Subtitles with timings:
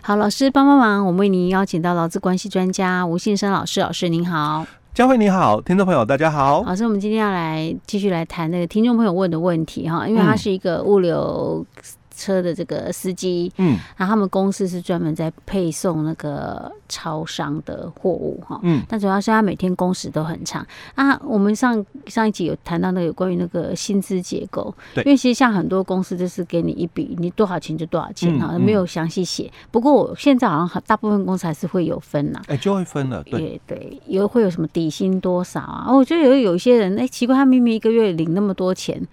[0.00, 11.64] 好，老师帮帮忙，我们为您邀请到劳资关系专家吴信生老师，老师您好，佳慧你好，听众朋友大家好，老师，我们今天要来继续来谈那个听众朋友问的问题哈，因为它是一个物流。
[12.18, 20.66] 车的这个司机，嗯，然后他们公司是专门在配送那个超商的货物哈，嗯，但主要是他每天工时都很长。
[20.94, 21.18] 啊。
[21.24, 29.50] 我们上上一集有谈到那个有关于那个薪资结构，对，因为其实像很多公司就是给你一笔，你多少钱就多少钱哈，没有详细写。
[29.70, 33.60] 不过我现在好像大部分公司还是会有分呐，哎，就会分了，对。
[33.66, 35.92] 对，有会有什么底薪多少啊？
[35.94, 39.06] 我觉得有有一些人，哎，奇怪，他明明一个月领那么多钱。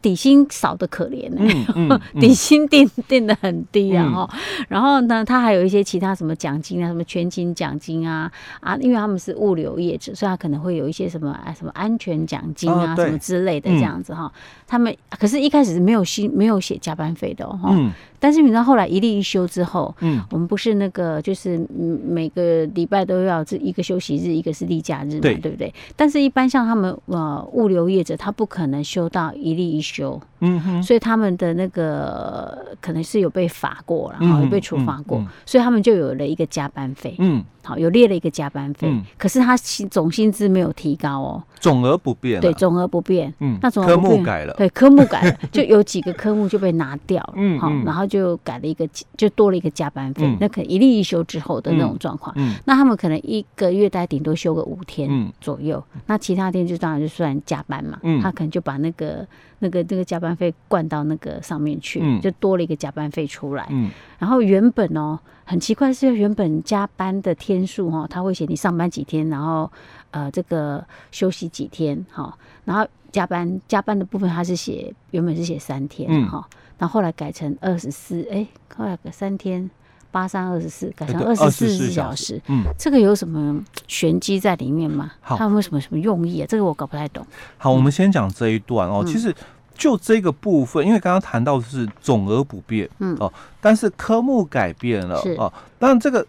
[0.00, 8.30] 底薪少的可怜呢、欸，嗯嗯嗯、 底薪定定的很低啊，哈、嗯，然后呢，他还有一些其他什么奖金啊，什么全勤奖金啊，
[8.60, 14.24] 啊，因为他们是物流业者，所以他可能会有一些什么啊，什么安全奖金啊，什么之类的这样子哈。
[14.24, 17.90] 嗯、他们可是一开始是没有薪，没有写加班费的哦，嗯。
[18.18, 21.60] 但是你知道后来一例一休之后，嗯，我们不是那个就是
[22.06, 25.74] 每个礼拜都要这一个休息日，一个是例假日嘛，对，对不对？
[25.96, 37.42] 但是，一般像他们呃物流业者，他不可能休到一例一休，嗯哼，所以他们的那个可能是有被罚过，然后有被处罚过，所以他们就有了一个加班费，嗯。
[37.64, 59.26] 好，有列了一个加班费，嗯、可是他薪总薪资没有提高哦，总额不变，对，总额不变，嗯，那科目改了，对，科目改了，就有几个科目就被拿掉了，嗯，好，然后就改了一个，就多了一个加班费，嗯、那可能一例一休之后的那种状况，嗯，那他们可能一个月大概顶多休个五天左右，嗯、那其他天就当然就算加班嘛，嗯，他可能就把那个
[59.60, 63.90] 那个那个加班费灌到那个上面去，嗯、就多了一个加班费出来，嗯，
[64.22, 65.18] 然后原本哦。
[65.44, 69.70] 很奇怪，是原本加班的天数哈，他会写你上班几天，然后
[70.12, 72.32] 呃这个休息几天哈，
[72.64, 79.68] 然后加班加班的部分他是写原本是写三天哈，嗯、然后后来改成二十四，哎，后来改三天
[80.12, 85.10] 八三二十四，改成二十四小时，嗯，这个有什么玄机在里面吗？
[85.20, 86.46] 好他有没有什么什么用意啊？
[86.48, 87.26] 这个我搞不太懂。
[87.58, 89.34] 好，我们先讲这一段哦，嗯、其实。
[89.82, 96.24] 就这个部分，因为刚刚谈到的是总额不变，嗯哦，但是科目改变了，是哦，当然这个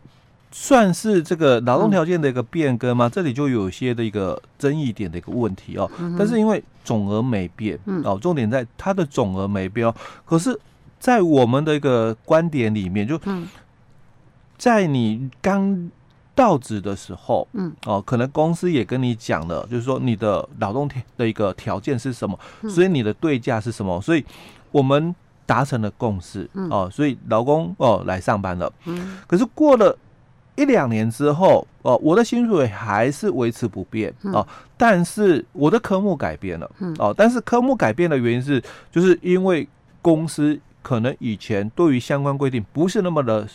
[0.51, 3.05] 算是这个劳动条件的一个变更吗？
[3.05, 5.87] 嗯、这里就有些的一个争议点的一个问题哦。
[5.99, 9.93] 嗯、但是因为总额没变，嗯哦，重点在它的总额没变，
[10.25, 10.59] 可是，
[10.99, 13.21] 在我们的一个观点里面，就
[14.57, 15.91] 在你刚。
[16.35, 24.25] 到职的时候，嗯，哦，可能公司也跟你讲了，就是说你的劳动的一个条件是什么，所以你的对价是什么，所以
[24.71, 25.13] 我们
[25.45, 29.95] 达成了共识，哦，所以劳工哦来上班了，嗯，可是过了
[30.55, 38.59] 一两年之后，哦，我的薪水还是维持不变，哦，但是我的科目改变了，哦，但是科目改变的原因是，
[38.91, 39.67] 就是因为
[40.01, 43.47] 公司可能以前对于相关规定不是那么的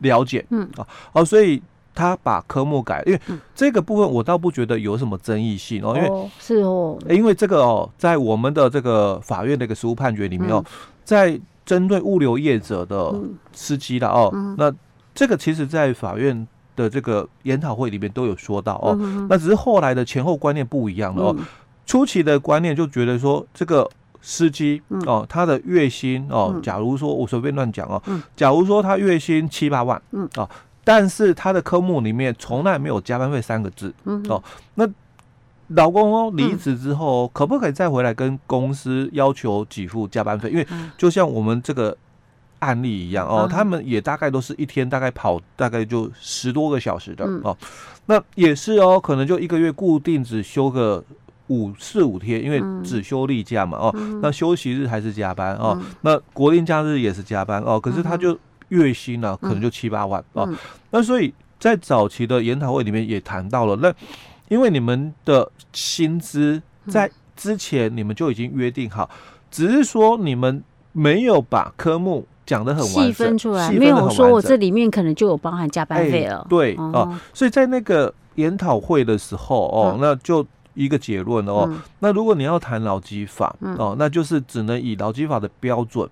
[0.00, 1.62] 了解，嗯，啊，哦，所以。
[1.98, 3.20] 他把科目改，因为
[3.56, 10.64] 这个部分我倒不觉得有什么争议性哦，因为是哦，因为这个哦，在我们的这个法院的一个实务判决里面哦，
[11.02, 11.36] 在
[11.66, 13.12] 针对物流业者的
[13.52, 14.72] 司机的哦，那
[15.12, 18.96] 这个其实在法院的这个研讨会里面都有说到哦，
[19.28, 21.36] 那只是后来的前后观念不一样了哦，
[21.84, 23.90] 初期的观念就觉得说这个
[24.22, 28.00] 司机哦，他的月薪哦，假如说我随便乱讲哦，
[28.36, 30.28] 假如说他月薪七八万，嗯。
[30.36, 30.48] 啊。
[30.88, 34.42] 但是他的科目里面从来没有加班费三个字，嗯、哦，
[34.76, 34.88] 那
[35.66, 40.48] 老公哦离职之后，嗯、可不可以再回来跟公司要求给付加班费？
[40.48, 40.66] 因为
[40.96, 41.94] 就像我们这个
[42.60, 47.54] 案例一样哦，嗯、他们也大概都是一天大概跑大概就十多个小时的、嗯、哦，
[48.06, 51.04] 那也是哦，可能就一个月固定只休个
[51.48, 58.38] 五四五天，因为只休例假嘛哦，嗯、那休息日还是加班哦，嗯、那国定假日也是加班哦，可是他就。
[58.68, 60.48] 月薪呢、啊，可能就七八万啊。
[60.90, 63.92] 那所以在早期的研讨会里面也谈到了，那
[64.48, 69.08] 因为你们的薪资在之前你们就已经约定好，
[69.50, 70.62] 只是说你们
[70.92, 76.38] 没有把科目讲的很细分出来，没有说我这里面可能就有包含加班费了。
[76.38, 86.08] 欸、对啊，哦、所以在那个研讨会的时候哦，嗯、那就一个结论哦，嗯、那如果你要谈劳基法哦，那就是只能以劳基法的标准。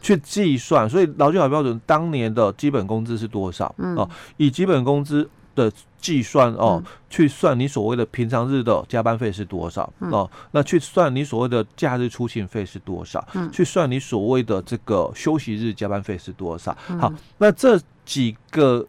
[0.00, 3.74] 去计算，所以劳基法标准当年的基本工资是多少？
[3.78, 5.70] 嗯、哦，以基本工资的
[6.00, 9.92] 计算哦，嗯、去算你所谓的平常日的加班费是多少？
[10.00, 13.26] 嗯、哦，那去算你所谓的假日出勤费是多少？
[13.34, 16.76] 嗯、去算你所谓的这个休息日加班费是多少？
[16.88, 18.86] 嗯、好，那这几个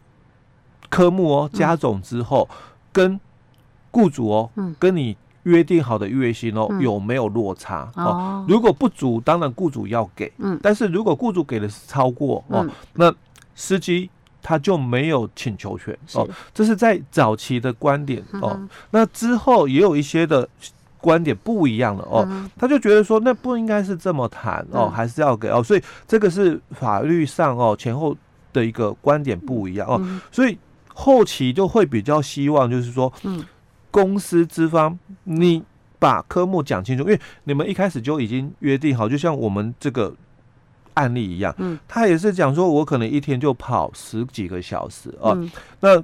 [0.88, 2.56] 科目哦，加总之后，嗯、
[2.92, 3.20] 跟
[3.90, 5.16] 雇主哦，嗯、跟你。
[5.44, 7.90] 约定好的月薪哦，有没有落差？
[7.96, 10.32] 哦，如果不足，当然雇主要给。
[10.38, 13.12] 嗯，但是如果雇主给的是超过哦，那
[13.54, 14.08] 司机
[14.40, 16.28] 他就没有请求权哦。
[16.54, 18.58] 这是在早期的观点哦。
[18.90, 20.48] 那之后也有一些的
[20.98, 22.48] 观点不一样了哦。
[22.56, 25.62] 他就觉得说，那不应该是这么谈哦，还是要给哦。
[25.62, 28.16] 所以这个是法律上哦前后
[28.52, 30.00] 的一个观点不一样哦。
[30.30, 30.56] 所以
[30.94, 33.12] 后期就会比较希望就是说，
[33.92, 35.62] 公司资方你
[36.00, 40.12] 把科目讲清楚，因为你们一开始就已经约定好，就像我们这个。
[40.94, 45.50] 案例一样，嗯，他也是讲说，我可能一天就跑十几个小时啊，嗯、
[45.80, 45.96] 那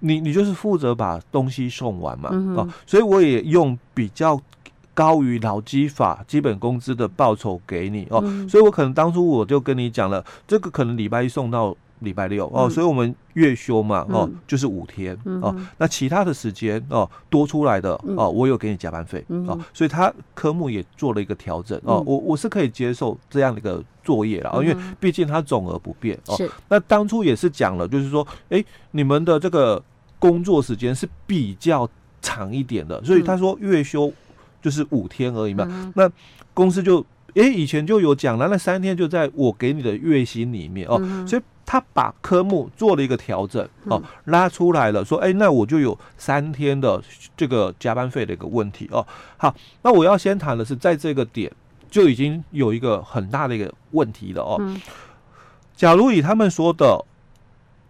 [0.00, 4.36] 你你就是负责把东西送完嘛，嗯、哼啊，所以我也用比较
[4.92, 11.76] 高于劳基法基本工资的报酬给你哦，嗯、所以我可能当初我就跟你讲了，这个可能礼拜一送到。
[12.00, 15.54] 礼拜六哦，所以我们月休嘛哦，就是五天哦。
[15.78, 19.58] 那其他的时间哦，多出来的哦，我有给你加班费哦。
[19.72, 22.02] 所以他科目也做了一个调整哦。
[22.06, 26.36] 我我是可以接受这样的一个作业了，因为毕竟它总额不变哦。
[26.68, 29.82] 那当初也是讲了，就是说，哎，你们的这个
[30.18, 31.88] 工作时间是比较
[32.20, 34.12] 长一点的，所以他说月休
[34.60, 35.92] 就是五天而已嘛。
[35.94, 36.10] 那
[36.52, 37.04] 公司就
[37.34, 41.42] 哎以前就有讲了，那三天就在我给你的月薪里面哦，所以。
[41.66, 47.02] 他把科目做了一个调整哦，拉出来了，说，哎，那我就有三天的
[47.36, 49.04] 这个加班费的一个问题哦。
[49.36, 49.52] 好，
[49.82, 51.52] 那我要先谈的是，在这个点
[51.90, 54.56] 就已经有一个很大的一个问题了哦。
[55.74, 57.04] 假如以他们说的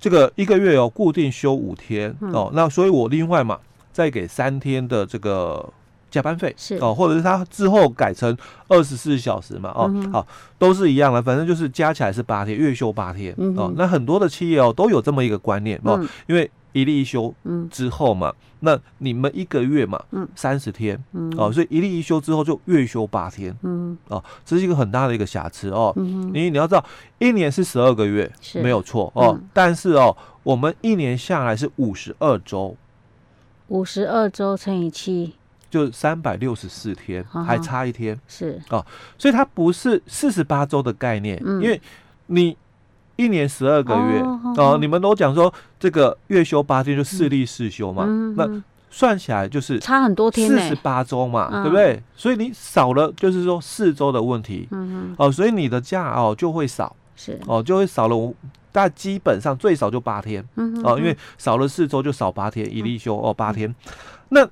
[0.00, 3.60] 这个一个月哦，固定休五天哦，那所以我另外嘛
[3.92, 5.70] 再给三天的这个。
[6.16, 8.34] 加班费是哦，或者是他之后改成
[8.68, 10.26] 二十四小时嘛，哦，好，
[10.58, 13.70] 都是一样的，反正就是加起来是八天，月休八天哦。
[13.76, 17.34] 那很多的企业哦都有这么一个观念哦，因为一例一休
[17.70, 20.02] 之后嘛，那你们一个月嘛，
[20.34, 20.98] 三十天
[21.36, 25.92] 哦，所以一例一休之后就月休八天，嗯，哦，这是一个很大的一个瑕疵哦。
[25.96, 26.82] 你你要知道，
[27.18, 32.74] 一年是十二个月没有错哦，但是哦，我们一年下来是五十二周，
[33.68, 35.34] 五十二周乘以七。
[35.76, 38.58] 就三百六十四天，还差一天是。
[38.70, 38.84] 哦，
[39.18, 41.78] 所以它不是四十八周的概念，嗯、因为
[42.28, 42.56] 你
[43.16, 44.20] 一年十二个月
[44.56, 52.02] 哦，你们都讲说这个月休八天就四例四休嘛，嗯、那算起来就是差很多天，四十八周嘛，对不对？
[52.14, 57.38] 所以你少了就是说四周的问题，嗯哦，所以你的假哦就会少，是。
[57.46, 58.34] 哦就会少了，
[58.72, 60.42] 但基本上最少就八天，
[60.82, 63.74] 哦，因为少了四周就少八天，一例休哦八天，
[64.30, 64.48] 那。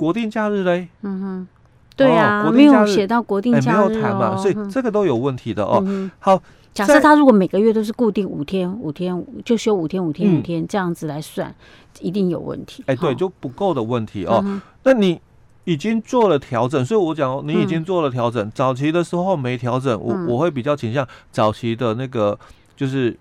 [0.00, 0.88] 国定假日嘞？
[1.02, 1.48] 嗯哼，
[1.94, 5.84] 对啊，国定假日没有写到国定假日，没有谈嘛，所以这个都有问题的哦。
[6.18, 6.42] 好，
[6.72, 11.54] 假设他如果每个月都是固定五天，五天就休五天，五天五天这样子来算，
[12.00, 12.82] 一定有问题。
[12.86, 14.42] 哎，对，就不够的问题哦。
[14.84, 15.20] 那你
[15.64, 18.50] 已经做了调整，所以我讲你已经做了调整。
[18.54, 22.38] 早期的时候没调整，我我会比较倾向早期的那个
[22.74, 23.14] 就是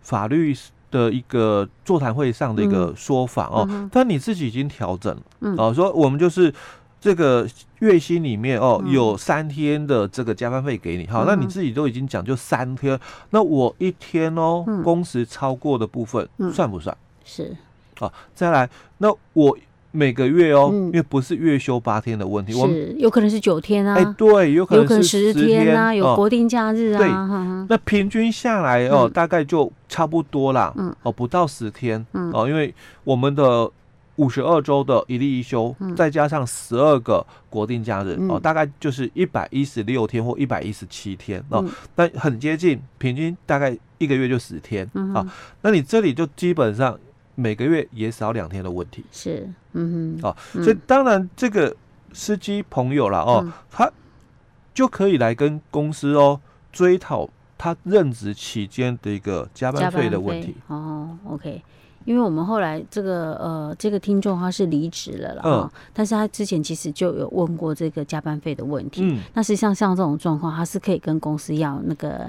[0.00, 0.56] 法律。
[0.90, 6.52] 的一个座谈会上的一个说法哦，但你自己已经调整了，嗯、哦，说我们就是
[7.00, 7.48] 这个
[7.80, 12.98] 月薪里面哦，嗯、有三天的这个加班费给你，好，嗯、那你自己都已经讲就三天，
[13.30, 16.96] 那我一天哦，嗯、工时超过的部分算不算？
[17.24, 17.56] 是，
[18.00, 18.68] 啊，再来，
[18.98, 19.56] 那我。
[19.90, 23.94] 每个月哦，因为不是月休八天的问题，是有可能是九天啊。
[23.94, 26.98] 哎，对，有可能是十天啊，有国定假日啊。
[26.98, 27.08] 对，
[27.70, 30.72] 那平均下来哦，大概就差不多啦。
[30.76, 32.04] 嗯，哦，不到十天。
[32.12, 33.70] 嗯，哦，因为我们的
[34.16, 41.64] 五十二周的一例一休，再加上十二个国定假日，哦，大概就是一百一十六天或一百一十七天哦。
[41.94, 44.86] 但很接近，平均大概一个月就十天。
[45.14, 45.26] 啊，
[45.62, 46.98] 那你这里就基本上。
[47.40, 49.04] 每个月也少两天的问题。
[49.12, 51.72] 是，嗯哼，哦，所以当然这个
[52.12, 53.88] 司机朋友了哦，他
[54.74, 56.40] 就可以来跟公司哦
[56.72, 60.56] 追讨他任职期间的一个加班费的问题。
[60.66, 61.16] 哦。
[61.28, 61.62] OK，
[62.04, 72.26] 因为我们后来这个呃这个听众他是离职了啦，嗯，但是他之前其实就有问过这个加班费的问题，嗯，那实际上像这种状况，他是可以跟公司要那个。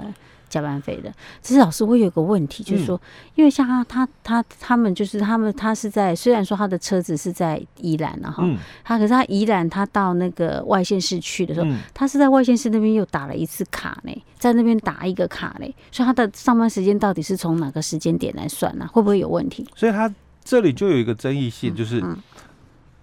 [0.50, 3.00] 加班费的，其实老师，我有个问题，就是说，
[3.36, 8.44] 因为像他他他他们就是他们他是在虽然说他的车子是在宜兰了哈，
[8.84, 18.88] 他可是他宜兰他到那个外县市去的时候，他是在外县市那边又打了一次卡呢，在那边打一个卡呢，所以他的上班时间到底是从哪个时间点来算呢？
[18.92, 19.66] 会不会有问题？
[19.76, 20.12] 所以他
[20.44, 22.04] 这里就有一个争议性，就是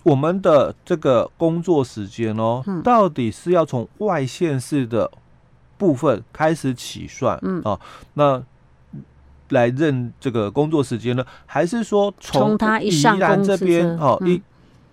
[0.03, 5.11] 我们的这个工作时间哦，到底是要从外县市的。
[5.78, 7.78] 部分开始起算，嗯啊，
[8.14, 8.42] 那
[9.50, 11.25] 来认这个工作时间呢？
[11.47, 14.40] 还是说从他宜兰这边哦一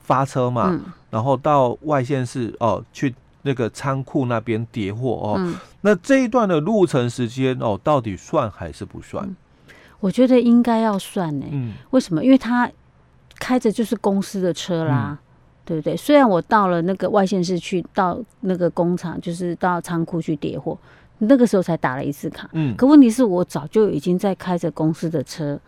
[0.04, 9.36] 发车嘛，然后到外线市哦去那个仓库那边叠货哦，那这一段的路程时间哦到底算还是不算？
[10.00, 11.46] 我觉得应该要算呢。
[11.50, 12.24] 嗯，为什么？
[12.24, 12.70] 因为他
[13.40, 15.18] 开着就是公司的车啦，嗯、
[15.66, 15.96] 对不对？
[15.96, 20.78] 虽然我到了那个外县市去，到那个工厂，就是到仓库去叠货，
[21.20, 22.50] 那个时候才打了一次卡。
[22.54, 25.60] 嗯，可问题是我早就已经在开着公司的车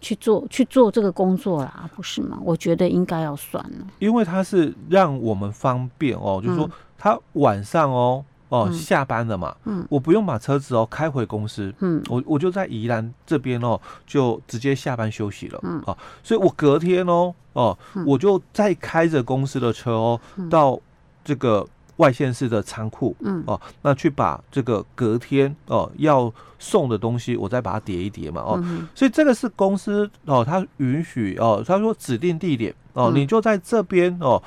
[0.00, 2.38] 去做去做这个工作啦，不是吗？
[2.42, 8.24] 我觉得应该要算了，因为他是让我们方便哦，就是说他晚上哦。
[8.48, 20.78] 哦，下班了嘛，嗯，我不用把车子哦开回公司，嗯，我我就在宜兰这边哦，就直接下班休息了，嗯，啊，所以我隔天哦，哦，嗯、我就再开着公司的车哦，嗯、到
[21.24, 34.40] 这个外县市的仓库，嗯，哦，那去把这个隔天哦要送的东西，我再把它叠一叠嘛，哦，嗯、所以这个是公司哦，他允许哦，他说指定地点哦，嗯、你就在这边哦，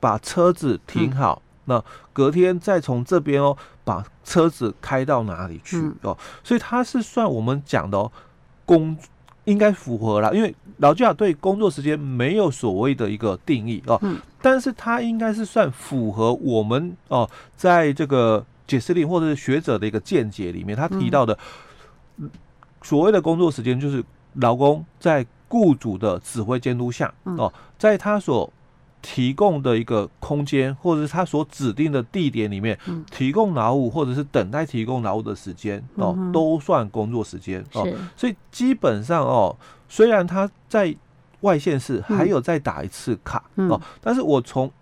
[0.00, 1.40] 把车子停好。
[1.66, 6.16] 嗯那隔天再从这边哦，把车子开到哪里去哦？
[6.42, 8.12] 所以它是算我们讲的哦，
[8.66, 8.96] 工
[9.44, 14.00] 应该符合了，因为劳基法对工作时间没有所谓的一个定义哦，
[14.40, 21.38] 但是它应该是算符合我们哦，在这个解释令或者是学者的一个见解里面，他提到的
[22.82, 24.04] 所谓的工作时间就是
[24.34, 28.50] 劳工在雇主的指挥监督下哦，在他所
[29.04, 32.78] 提供的一个空间，或者是他所指定的地点里面，
[33.10, 37.86] 提供劳务或者是等待提供劳务的时间哦，都算工作时间哦。
[38.16, 39.54] 所以基本上哦，
[39.90, 40.96] 虽然他在
[41.42, 44.72] 外县市还有再打一次卡哦，但是我从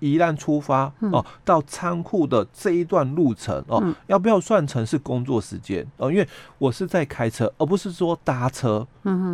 [0.00, 6.10] 宜兰出发哦，到仓库的这一段路程哦，要不要算成是工作时间哦？
[6.10, 6.26] 因为
[6.58, 8.86] 我是在开车，而不是说搭车。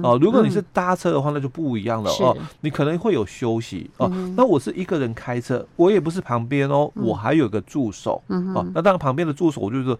[0.03, 2.37] 哦，如果你是搭车的话，那就不一样了哦。
[2.61, 4.09] 你可能会有休息哦。
[4.37, 8.23] 那我是一个人开车，我也不是旁边哦，我还有个助手。
[8.29, 9.97] 哦，那当然旁边的助手我就是。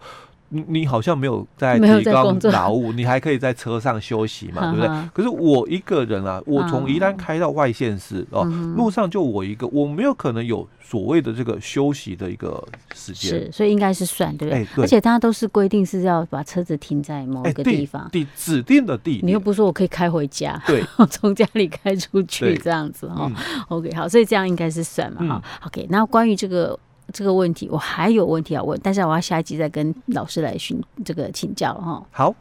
[0.49, 5.09] 你你好像没有在提供劳务， 你还可以在车上休息嘛，对不对？
[5.13, 8.43] 可是我一个人啊，我从宜兰开到外县市哦，
[8.75, 12.63] 路上就我一个，我没有可能有所谓的这个休息的一个
[12.95, 13.31] 时间。
[13.31, 14.83] 是，所以应该是算对不对？
[14.83, 19.19] 而且大家都是规定是要把车子停在某一个地方，地指定的地。
[19.23, 23.29] 你又不是说我可以开回家，对， 从家里开出去这样子哈。
[23.67, 25.43] OK，好，所以这样应该是算嘛哈。
[25.65, 26.79] OK，那关于这个。
[27.13, 32.03] 这个问题我还有问题要问，但是我要下一集再跟老师来询这个请教哈。
[32.11, 32.35] 好。